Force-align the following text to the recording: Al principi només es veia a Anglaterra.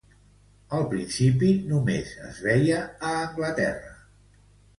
Al 0.77 0.87
principi 0.93 1.49
només 1.73 2.15
es 2.29 2.41
veia 2.47 2.81
a 2.87 3.13
Anglaterra. 3.21 3.95